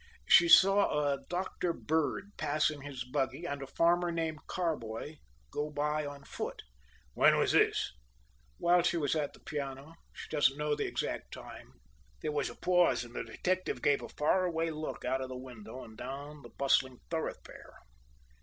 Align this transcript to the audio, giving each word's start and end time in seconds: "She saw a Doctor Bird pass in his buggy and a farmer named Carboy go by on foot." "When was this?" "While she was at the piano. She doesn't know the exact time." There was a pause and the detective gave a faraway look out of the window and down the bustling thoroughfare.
"She 0.25 0.49
saw 0.49 1.13
a 1.13 1.19
Doctor 1.29 1.73
Bird 1.73 2.31
pass 2.35 2.71
in 2.71 2.81
his 2.81 3.03
buggy 3.03 3.45
and 3.45 3.61
a 3.61 3.67
farmer 3.67 4.11
named 4.11 4.47
Carboy 4.47 5.17
go 5.51 5.69
by 5.69 6.07
on 6.07 6.23
foot." 6.23 6.63
"When 7.13 7.37
was 7.37 7.51
this?" 7.51 7.91
"While 8.57 8.81
she 8.81 8.97
was 8.97 9.13
at 9.15 9.33
the 9.33 9.39
piano. 9.41 9.93
She 10.11 10.27
doesn't 10.31 10.57
know 10.57 10.73
the 10.73 10.87
exact 10.87 11.31
time." 11.31 11.73
There 12.23 12.31
was 12.31 12.49
a 12.49 12.55
pause 12.55 13.03
and 13.03 13.13
the 13.13 13.23
detective 13.23 13.83
gave 13.83 14.01
a 14.01 14.09
faraway 14.09 14.71
look 14.71 15.05
out 15.05 15.21
of 15.21 15.29
the 15.29 15.37
window 15.37 15.83
and 15.83 15.95
down 15.95 16.41
the 16.41 16.49
bustling 16.49 16.97
thoroughfare. 17.11 17.75